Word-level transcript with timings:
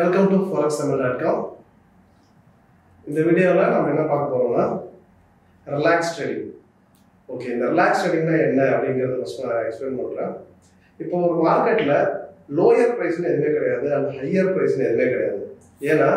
Welcome 0.00 0.28
to 0.32 0.36
forex 0.48 0.78
Tamil 0.80 1.00
dot 1.02 1.22
com 1.22 1.40
இந்த 3.06 3.20
வீடியோவில் 3.28 3.72
நம்ம 3.72 3.90
என்ன 3.92 4.02
பார்க்க 4.10 4.32
போகிறோம்னா 4.32 4.64
ரிலாக்ஸ் 5.66 6.12
ட்ரேடிங் 6.16 6.46
ஓகே 7.28 7.48
இந்த 7.54 7.64
ரிலாக்ஸ் 7.72 8.02
ட்ரேடிங்னா 8.02 8.36
என்ன 8.46 8.60
அப்படிங்கிறத 8.74 9.16
ஃபஸ்ட் 9.20 9.40
நான் 9.44 9.64
எக்ஸ்பிளைன் 9.64 9.98
பண்ணுறேன் 10.00 10.32
இப்போ 11.00 11.16
ஒரு 11.26 11.36
மார்க்கெட்டில் 11.46 11.94
லோயர் 12.58 12.94
ப்ரைஸ்னு 12.98 13.30
எதுவுமே 13.32 13.50
கிடையாது 13.56 13.88
அண்ட் 13.96 14.10
ஹையர் 14.18 14.52
ப்ரைஸ்னு 14.54 14.86
எதுவுமே 14.88 15.08
கிடையாது. 15.12 15.42
ஏன்னா 15.90 16.10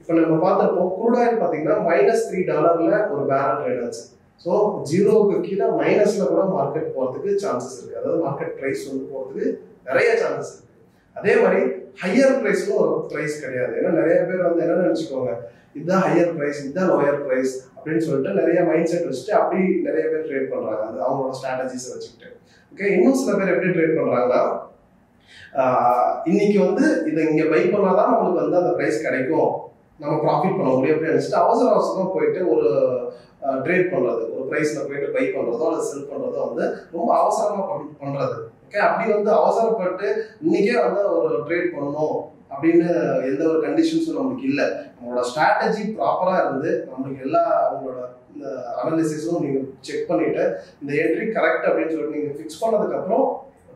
இப்போ 0.00 0.12
நம்ம 0.18 0.38
பார்த்தப்போ 0.46 0.84
crude 0.96 1.18
பார்த்தீங்கன்னா 1.40 1.78
மைனஸ் 1.88 2.26
த்ரீ 2.28 2.42
டாலரில் 2.50 2.98
ஒரு 3.12 3.22
பேரல் 3.30 3.60
ட்ரேட் 3.62 3.82
ஆச்சு. 3.86 4.02
ஸோ 4.44 4.52
ஜீரோவுக்கு 4.90 5.38
கீழே 5.46 5.66
மைனஸில் 5.80 6.30
கூட 6.32 6.44
மார்க்கெட் 6.56 6.92
போகிறதுக்கு 6.96 7.32
சான்சஸ் 7.44 7.76
இருக்குது 7.76 8.00
அதாவது 8.00 8.20
மார்க்கெட் 8.26 8.54
ப்ரைஸ் 8.60 8.84
வந்து 8.90 9.06
போகிறதுக்கு 9.12 9.48
நிறைய 9.88 10.10
சான்சஸ் 10.22 10.52
இருக்குது 10.52 10.70
அதே 11.16 11.34
மாதிரி 11.42 11.60
ஹையர் 12.02 12.36
ப்ரைஸ்னு 12.42 12.78
ஒரு 12.82 12.92
ப்ரைஸ் 13.10 13.34
கிடையாது. 13.44 13.72
ஏன்னா 13.78 13.90
நிறைய 14.00 14.18
பேர் 14.28 14.46
வந்து 14.48 14.62
என்ன 14.66 14.80
நினச்சிக்கோங்க 14.84 15.32
இதுதான் 15.76 16.04
ஹையர் 16.06 16.32
ப்ரைஸ் 16.38 16.60
இதுதான் 16.64 16.90
லோயர் 16.92 17.20
ப்ரைஸ் 17.26 17.52
அப்படின்னு 17.76 18.04
சொல்லிட்டு 18.06 18.38
நிறைய 18.40 18.58
மைண்ட் 18.70 18.90
செட் 18.90 19.08
வச்சுட்டு 19.08 19.34
அப்படி 19.38 19.60
நிறைய 19.86 20.04
பேர் 20.12 20.26
ட்ரேட் 20.28 20.50
பண்ணுறாங்க 20.52 20.82
அது 20.88 20.98
அவங்களோட 21.06 21.32
ஸ்ட்ராட்டஜிஸ் 21.38 21.86
வச்சுக்கிட்டு. 21.92 22.28
ஓகே 22.72 22.86
இன்னும் 22.96 23.18
சில 23.20 23.32
பேர் 23.38 23.52
எப்படி 23.54 23.72
ட்ரேட் 23.76 23.98
பண்ணுறாங்கன்னா 23.98 24.42
இன்னைக்கு 26.30 26.58
வந்து 26.66 26.84
இதை 27.10 27.20
இங்கே 27.30 27.46
பை 27.52 27.62
பண்ணாதான் 27.72 28.10
நம்மளுக்கு 28.12 28.42
வந்து 28.42 28.60
அந்த 28.60 28.72
ப்ரைஸ் 28.78 29.04
கிடைக்கும். 29.06 29.50
நம்ம 30.02 30.14
ப்ராஃபிட் 30.22 30.58
பண்ண 30.58 30.70
முடியும் 30.70 30.94
அப்படின்னு 30.94 31.12
நினச்சிட்டு 31.12 31.42
அவசர 31.42 31.68
அவசரமாக 31.72 32.14
போயிட்டு 32.14 32.40
ஒரு 32.52 32.68
ட்ரேட் 33.64 33.92
பண்ணுறது 33.92 34.24
ஒரு 34.32 34.44
ப்ரைஸில் 34.50 34.86
போயிட்டு 34.88 35.14
பை 35.14 35.24
பண்ணுறதோ 35.28 35.66
அல்லது 35.68 35.88
செல் 35.88 36.10
பண்ணுறதோ 36.10 36.42
வந்து 36.48 36.64
ரொம்ப 36.92 37.10
அவசரமாக 37.18 37.66
பண் 37.70 37.88
பண்ணுறது 38.02 38.36
ஓகே 38.64 38.80
அப்படி 38.84 39.06
வந்து 39.12 39.32
அவசரப்பட்டு 39.38 40.08
இன்னைக்கே 40.44 40.76
வந்து 40.84 41.02
ஒரு 41.16 41.34
ட்ரேட் 41.46 41.74
பண்ணணும் 41.74 42.16
அப்படின்னு 42.52 42.88
எந்த 43.28 43.42
ஒரு 43.50 43.58
கண்டிஷன்ஸும் 43.64 44.18
நமக்கு 44.18 44.44
இல்லை. 44.48 44.64
நம்மளோட 44.94 45.22
ஸ்ட்ராட்டஜி 45.28 45.84
ப்ராப்பராக 45.94 46.42
இருந்து 46.42 46.70
நம்மளுக்கு 46.88 47.24
எல்லா 47.26 47.42
உங்களோட 47.70 48.00
இந்த 48.34 48.46
அனாலிசிஸும் 48.80 49.42
நீங்கள் 49.44 49.66
செக் 49.80 50.10
பண்ணிவிட்டு 50.10 50.44
இந்த 50.80 50.92
என்ட்ரி 51.02 51.26
கரெக்ட் 51.36 51.68
அப்படின்னு 51.68 51.92
சொல்லிட்டு 51.92 52.16
நீங்கள் 52.16 52.36
ஃபிக்ஸ் 52.36 52.62
பண்ணதுக்கப்புறம் 52.62 53.26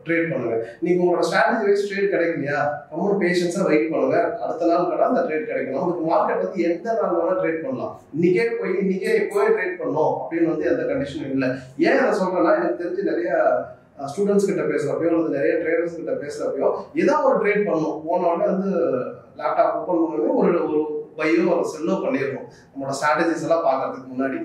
ட்ரேட் 0.07 0.31
பண்ணுங்க. 0.33 0.57
நீங்க 0.85 0.99
உங்களோட 1.03 1.25
ஸ்ட்ராட்டஜி 1.29 1.65
வைஸ் 1.67 1.87
ட்ரேட் 1.89 2.11
கிடைக்கலையா? 2.13 2.59
கம்முன் 2.91 3.21
பேஷன்ஸா 3.23 3.63
வெயிட் 3.69 3.91
பண்ணுங்க. 3.93 4.17
அடுத்த 4.43 4.69
நாள் 4.71 4.89
கடை 4.91 5.05
அந்த 5.09 5.23
ட்ரேட் 5.27 5.49
கிடைக்கணும் 5.49 5.81
உங்களுக்கு 5.83 6.09
மார்க்கெட் 6.11 6.43
வந்து 6.45 6.67
எந்த 6.69 6.97
நாள் 6.99 7.17
வேணா 7.19 7.39
ட்ரேட் 7.41 7.63
பண்ணலாம். 7.65 7.95
இன்னைக்கே 8.17 8.45
போய் 8.59 8.77
இன்னைக்கே 8.83 9.15
போய் 9.33 9.53
ட்ரேட் 9.55 9.79
பண்ணோம் 9.81 10.13
அப்படின்னு 10.21 10.51
வந்து 10.53 10.69
எந்த 10.73 10.83
கண்டிஷனும் 10.91 11.33
இல்லை. 11.37 11.49
ஏன் 11.87 12.01
அதை 12.03 12.13
சொல்றேன்னா 12.21 12.53
எனக்கு 12.59 12.81
தெரிஞ்சு 12.83 13.09
நிறைய 13.11 13.31
ஸ்டூடெண்ட்ஸ் 14.11 14.47
கிட்ட 14.47 14.63
பேசுறப்பயோ 14.71 15.11
அல்லது 15.11 15.37
நிறைய 15.37 15.53
ட்ரேடர்ஸ் 15.61 15.95
கிட்ட 15.99 16.13
பேசுறப்பயோ 16.23 16.67
ஏதாவது 17.01 17.27
ஒரு 17.29 17.37
ட்ரேட் 17.43 17.65
பண்ணணும். 17.67 17.95
போன 18.07 18.27
உடனே 18.31 18.47
வந்து 18.51 18.71
லேப்டாப் 19.39 19.73
ஓப்பன் 19.77 20.01
பண்ணவே 20.01 20.29
ஒரு 20.41 20.46
பையோ 21.19 21.43
ஒரு 21.55 21.71
செல்லோ 21.73 21.97
பண்ணிடணும் 22.05 22.47
நம்மளோட 22.71 22.95
ஸ்ட்ராட்டஜிஸ் 22.99 23.45
எல்லாம் 23.47 23.67
பார்க்கறதுக்கு 23.67 24.13
முன்னாடி. 24.13 24.39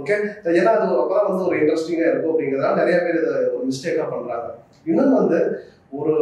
ஓகே 0.00 0.14
ஏன்னா 0.58 0.72
அது 0.76 0.86
அப்பதான் 1.02 1.28
வந்து 1.30 1.46
ஒரு 1.48 1.56
இன்ட்ரெஸ்டிங்காக 1.60 2.10
இருக்கும் 2.10 2.32
அப்படிங்கிறதா 2.32 2.78
நிறைய 2.80 2.98
பேர் 3.04 3.20
இதை 3.22 3.34
ஒரு 3.56 3.64
மிஸ்டேக்காக 3.70 4.08
பண்ணுறாங்க 4.14 4.48
இன்னும் 4.90 5.18
வந்து 5.20 5.38
ஒரு 5.98 6.14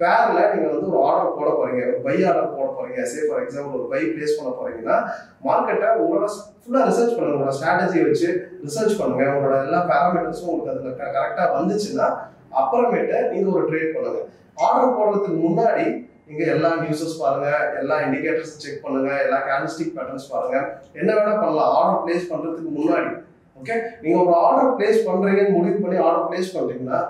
பேர்ல 0.00 0.40
நீங்க 0.50 0.66
வந்து 0.72 0.90
ஒரு 0.90 0.98
ஆர்டர் 1.06 1.36
போட 1.38 1.48
போறீங்க. 1.56 1.80
ஒரு 1.90 2.00
பை 2.04 2.14
ஆர்டர் 2.28 2.54
போட 2.58 2.68
போறீங்க. 2.76 3.00
சே 3.12 3.24
ஃபார் 3.28 3.42
எக்ஸாம்பிள் 3.44 3.76
ஒரு 3.78 3.86
பை 3.92 4.00
பிளேஸ் 4.12 4.36
பண்ண 4.38 4.50
போறீங்கன்னா 4.58 4.96
மார்க்கெட்டை 5.46 5.88
உங்களோட 6.02 6.26
ஃபுல்லா 6.60 6.82
ரிசர்ச் 6.90 7.16
பண்ணுங்க. 7.16 7.36
உங்களோட 7.36 7.56
ஸ்ட்ராட்டஜி 7.58 7.98
வச்சு 8.06 8.28
ரிசர்ச் 8.66 8.98
பண்ணுங்க. 9.00 9.24
உங்களோட 9.34 9.56
எல்லா 9.66 9.80
பேராமீட்டர்ஸும் 9.90 10.50
உங்களுக்கு 10.52 10.72
அதுல 10.74 11.10
கரெக்டா 11.16 11.46
வந்துச்சுன்னா 11.56 12.06
அப்புறமேட்டு 12.60 13.18
நீங்க 13.32 13.48
ஒரு 13.56 13.64
ட்ரேட் 13.70 13.94
பண்ணுங்க. 13.96 14.20
ஆர்டர் 14.66 14.96
போடுறதுக்கு 14.96 15.32
முன்னாடி 15.46 15.86
நீங்க 16.30 16.44
எல்லா 16.54 16.68
நியூஸஸ் 16.82 17.14
பாருங்க 17.20 17.48
எல்லா 17.78 17.94
இண்டிகேட்டர்ஸ் 18.06 18.52
செக் 18.64 18.82
பண்ணுங்க 18.82 19.10
எல்லா 19.24 19.38
கேண்டிஸ்டிக் 19.48 19.94
பேட்டர்ன்ஸ் 19.94 20.30
பாருங்க. 20.32 20.58
என்ன 21.00 21.10
வேணா 21.16 21.32
பண்ணலாம். 21.42 21.72
ஆர்டர் 21.78 22.02
பிளேஸ் 22.04 22.30
பண்றதுக்கு 22.32 22.70
முன்னாடி 22.76 23.10
ஓகே 23.60 23.76
நீங்க 24.02 24.16
ஒரு 24.24 24.34
ஆர்டர் 24.44 24.74
பிளேஸ் 24.76 25.00
பண்றீங்கன்னு 25.08 25.56
முடிவு 25.56 25.78
பண்ணி 25.84 25.98
ஆர்டர் 26.08 26.28
பிளேஸ் 26.28 26.54
பண்றீங்கன்னா 26.56 27.00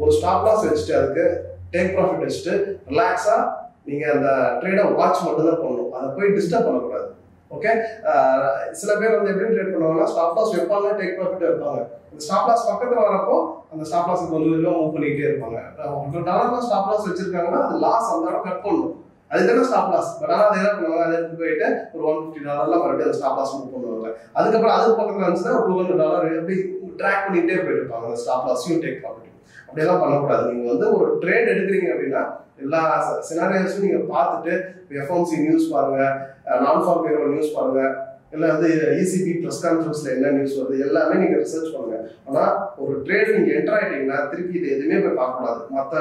ஒரு 0.00 0.10
ஸ்டாப் 0.16 0.44
லாஸ் 0.46 0.66
வச்சுட்டு 0.66 0.98
அதுக்கு 0.98 1.24
டேக் 1.74 1.94
ப்ராஃபிட் 1.94 2.26
வச்சுட்டு 2.26 2.54
ரிலாக்ஸா 2.92 3.36
நீங்க 3.88 4.04
அந்த 4.16 4.28
ட்ரேடை 4.60 4.84
வாட்ச் 4.98 5.24
மட்டும் 5.26 5.48
தான் 5.50 5.62
பண்ணணும். 5.64 5.90
அதை 5.96 6.06
போய் 6.16 6.34
டிஸ்டர்ப் 6.36 6.68
பண்ணக்கூடாது. 6.68 7.08
ஓகே 7.50 7.72
uh, 8.10 8.46
சில 8.78 8.90
பேர் 9.00 9.16
வந்து 9.16 9.32
எப்படி 9.32 9.48
ட்ரேட் 9.54 9.72
பண்ணுவாங்கன்னா 9.74 10.08
ஸ்டாப் 10.12 10.36
லாஸ் 10.38 10.54
வைப்பாங்க 10.54 10.88
டேக் 11.00 11.16
ப்ராஃபிட் 11.18 11.44
வைப்பாங்க. 11.48 11.82
இந்த 12.10 12.22
ஸ்டாப் 12.24 12.48
லாஸ் 12.48 12.66
பக்கத்தில் 12.68 13.02
வரப்போ 13.02 13.36
அந்த 13.72 13.82
ஸ்டாப் 13.88 14.08
லாஸ் 14.10 14.24
கொஞ்சம் 14.32 14.54
கொஞ்சம் 14.54 14.76
மூவ் 14.78 14.94
பண்ணிக்கிட்டே 14.94 15.28
இருப்பாங்க. 15.28 15.58
ஒரு 16.12 16.22
டாலர்ல 16.30 16.60
ஸ்டாப் 16.66 16.88
லாஸ் 16.90 17.06
வச்சிருக்காங்கன்னா 17.08 17.60
அது 17.66 17.78
லாஸ் 17.86 18.10
அந்த 18.14 18.32
இடம் 18.32 18.46
கட் 18.48 18.64
பண்ணணும் 18.64 18.94
அதுதானே 19.30 19.62
ஸ்டாப் 19.70 19.92
லாஸ் 19.94 20.10
பட் 20.18 20.32
ஆனால் 20.32 20.48
அதை 20.48 20.58
என்ன 20.60 20.72
பண்ணுவாங்க. 20.74 21.04
அதை 21.06 21.14
எடுத்து 21.18 21.40
போயிட்டு 21.42 21.68
ஒரு 21.94 22.04
ஒன் 22.10 22.20
ஃபிஃப்டி 22.22 22.42
டாலர்லாம் 22.48 22.82
மறுபடியும் 22.82 23.08
அந்த 23.08 23.20
ஸ்டாப் 23.20 23.38
லாஸ் 23.40 23.54
மூவ் 23.54 23.72
பண்ணுவாங்க. 23.76 24.10
அதுக்கப்புறம் 24.38 24.76
அது 24.76 24.98
பக்கத்தில் 24.98 25.26
இருந்துச்சுன்னா 25.26 25.62
டூ 25.68 25.78
ஹண்ட்ரட் 25.78 26.02
டாலர் 26.04 26.36
எப்படி 26.40 26.58
ட்ராக் 27.00 27.24
பண்ணிகிட்டே 27.26 27.62
போயிருப்பாங்க 27.66 28.06
அந்த 28.10 28.20
ஸ்டாப் 28.24 28.46
லாஸையும் 28.50 28.82
டேக் 28.86 29.00
ப்ராஃபிட் 29.04 29.32
அப்படியெல்லாம் 29.66 30.02
பண்ணக்கூடாது. 30.02 30.44
நீங்க 30.50 30.66
வந்து 30.72 30.88
ஒரு 30.96 31.06
ட்ரேட் 31.22 31.52
எடுக்கிறீங்க 31.52 31.88
அப்படின்னா 31.94 32.24
எல்லா 32.64 32.82
சினாரியோஸும் 33.28 33.86
நீங்க 33.86 34.00
பார்த்துட்டு 34.12 34.52
எஃப்எம்சி 35.00 35.38
நியூஸ் 35.46 35.72
பாருங்க 35.72 36.02
நான் 36.64 36.84
ஃபார்ம் 36.84 37.04
பேரோட 37.06 37.30
நியூஸ் 37.32 37.56
பாருங்க 37.56 37.82
இல்லை 38.34 38.46
வந்து 38.52 38.68
இசிபி 39.00 39.32
ப்ரெஸ் 39.40 39.60
கான்ஃபரன்ஸ்ல 39.64 40.14
என்ன 40.14 40.30
நியூஸ் 40.36 40.56
வருது 40.58 40.84
எல்லாமே 40.86 41.20
நீங்க 41.22 41.36
ரிசர்ச் 41.42 41.74
பண்ணுங்க. 41.74 41.98
ஆனா 42.28 42.44
ஒரு 42.84 42.94
ட்ரேட் 43.06 43.34
நீங்க 43.36 43.50
என்டர் 43.58 43.76
ஆயிட்டீங்கன்னா 43.76 44.18
திருப்பி 44.30 44.58
இது 44.58 44.72
எதுவுமே 44.76 44.98
போய் 45.04 45.18
பார்க்கக்கூடாது. 45.20 45.60
மற்ற 45.76 45.94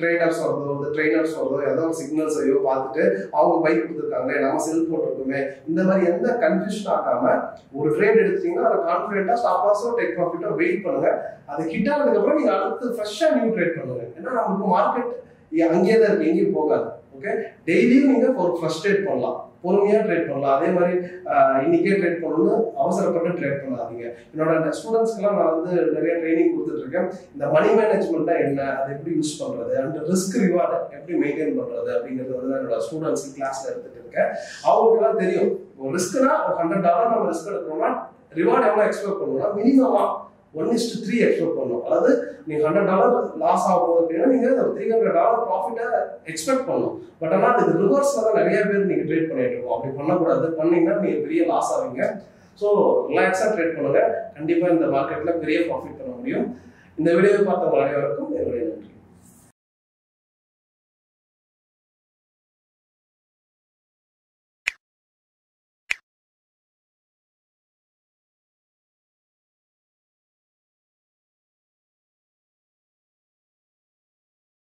ட்ரேடர்ஸ் 0.00 0.40
வரதோ 0.42 0.66
வந்து 0.72 0.90
ட்ரெயினர்ஸ் 0.96 1.36
வரதோ 1.38 1.56
ஏதோ 1.70 1.82
ஒரு 1.86 1.96
சிக்னல்ஸ் 2.00 2.38
ஐயோ 2.42 2.58
பார்த்துட்டு 2.66 3.02
அவங்க 3.38 3.54
பைக் 3.64 3.80
கொடுத்துருக்காங்களே 3.82 4.42
நம்ம 4.44 4.62
செல் 4.66 4.88
போட்டிருக்கோமே 4.90 5.40
இந்த 5.70 5.80
மாதிரி 5.88 6.10
எந்த 6.12 6.28
கன்ஃபியூஷன் 6.44 6.92
ஆகாம 6.96 7.32
ஒரு 7.78 7.88
ட்ரேட் 7.96 8.20
எடுத்தீங்கன்னா 8.24 8.68
அதை 8.70 8.78
கான்ஃபிடென்ட்டா 8.90 9.38
ஸ்டாப் 9.42 9.66
லாஸோ 9.68 9.90
டேக் 9.98 10.14
ப்ராஃபிட்டோ 10.18 10.52
வெயிட் 10.60 10.84
பண்ணுங்க. 10.84 11.10
அது 11.50 11.62
ஹிட் 11.72 11.90
ஆனதுக்கப்புறம் 11.94 12.38
நீங்க 12.40 12.52
அடுத்து 12.58 12.94
ஃப்ரெஷ்ஷாக 12.96 13.34
நியூ 13.38 13.50
ட்ரேட் 13.56 13.78
பண்ணுங்க. 13.80 14.04
ஏன்னா 14.18 14.30
நமக்கு 14.40 14.66
மார்க்கெட் 14.76 15.12
அங்கேயே 15.74 15.98
தான் 15.98 16.08
இருக்கு 16.10 16.30
எங்கேயும் 16.30 16.56
போகாது. 16.60 16.88
ஓகே 17.18 17.34
டெய்லியும் 17.68 18.10
நீங்கள் 18.14 18.40
ஒரு 18.44 18.54
ஃபர்ஸ்ட் 18.58 18.88
எய்ட் 18.88 19.06
பண்ணலாம். 19.10 19.38
பொறுமையாக 19.62 20.02
ட்ரேட் 20.06 20.28
பண்ணலாம். 20.30 20.56
அதே 20.56 20.68
மாதிரி 20.74 20.92
இன்னைக்கே 21.66 21.94
ட்ரேட் 22.00 22.20
பண்ணணும்னு 22.24 22.56
அவசரப்பட்டு 22.82 23.30
ட்ரேட் 23.38 23.62
பண்ணாதீங்க. 23.62 24.04
என்னோட 24.32 24.74
ஸ்டூடெண்ட்ஸ்க்கெல்லாம் 24.78 25.38
நான் 25.38 25.54
வந்து 25.56 25.72
நிறைய 25.94 26.12
ட்ரைனிங் 26.20 26.52
கொடுத்துட்ருக்கேன். 26.52 27.08
இந்த 27.34 27.46
மணி 27.54 27.70
மேனேஜ்மெண்ட்னா 27.78 28.36
என்ன? 28.44 28.60
அதை 28.80 28.88
எப்படி 28.96 29.14
யூஸ் 29.18 29.32
பண்ணுறது 29.40 29.74
அண்ட் 29.80 29.98
ரிஸ்க் 30.10 30.36
ரிவார்டு 30.44 30.78
எப்படி 30.98 31.16
மெயின்டைன் 31.24 31.58
பண்ணுறது 31.58 31.90
அப்படிங்கிறது 31.96 32.38
வந்து 32.40 32.56
என்னோட 32.58 32.78
ஸ்டூடெண்ட்ஸ் 32.86 33.26
கிளாஸில் 33.38 33.70
எடுத்துகிட்டு 33.72 34.00
இருக்கேன். 34.02 34.30
அவங்களுக்குலாம் 34.68 35.20
தெரியும். 35.24 35.50
ஒரு 35.80 35.92
ரிஸ்க்னா 35.98 36.32
ஒரு 36.44 36.56
ஹண்ட்ரட் 36.60 36.86
டாலர் 36.88 37.12
நம்ம 37.14 37.28
ரிஸ்க் 37.32 37.52
எடுக்கணும்னா 37.54 37.90
ரிவார்டு 38.40 38.68
எவ்வளோ 38.70 38.86
எக்ஸ்பெக்ட் 38.88 39.20
பண்ணணும்னா 39.20 39.50
மினிமமாக 39.58 40.08
ஒன் 40.58 40.70
இஸ்ட் 40.76 40.94
த்ரீ 41.04 41.16
எக்ஸ்பெக்ட் 41.26 41.58
பண்ணணும். 41.58 41.82
அதாவது 41.86 42.10
நீங்க 42.48 42.62
ஹண்ட்ரட் 42.66 42.90
டாலர் 42.90 43.16
லாஸ் 43.42 43.66
ஆக 43.68 43.78
போகுது 43.80 44.00
அப்படின்னா 44.02 44.28
நீங்க 44.34 44.48
த்ரீ 44.74 44.84
ஹண்ட்ரட் 44.92 45.18
டாலர் 45.18 45.44
ப்ராஃபிட்டை 45.48 45.86
எக்ஸ்பெக்ட் 46.32 46.66
பண்ணணும். 46.68 46.96
பட் 47.20 47.34
ஆனால் 47.36 47.52
அதுக்கு 47.52 47.82
ரிவர்ஸ்ல 47.84 48.24
தான் 48.26 48.38
நிறைய 48.40 48.60
பேர் 48.70 48.90
நீங்க 48.90 49.04
ட்ரேட் 49.10 49.30
பண்ணிட்டு 49.30 49.54
இருக்கோம். 49.54 49.76
அப்படி 49.76 49.92
பண்ணக்கூடாது. 50.00 50.48
பண்ணீங்கன்னா 50.60 50.96
நீங்க 51.04 51.18
பெரிய 51.26 51.40
லாஸ் 51.52 51.72
ஆவீங்க. 51.76 52.04
ஸோ 52.60 52.68
ரிலாக்ஸாக 53.10 53.50
ட்ரேட் 53.56 53.76
பண்ணுங்க. 53.76 54.00
கண்டிப்பாக 54.36 54.74
இந்த 54.76 54.86
மார்க்கெட்டில் 54.94 55.40
பெரிய 55.44 55.58
ப்ராஃபிட் 55.68 55.98
பண்ண 56.00 56.12
முடியும். 56.20 56.46
இந்த 56.98 57.10
வீடியோவை 57.16 57.42
பார்த்த 57.48 57.82
அனைவருக்கும் 57.82 58.32
என்னுடைய 58.38 58.62
நன்றி 58.70 58.97